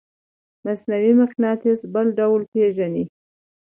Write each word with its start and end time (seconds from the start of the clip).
مصنوعي 0.65 1.11
مقناطیس 1.21 1.79
بل 1.93 2.07
ډول 2.19 2.41
پیژنئ؟ 2.51 3.03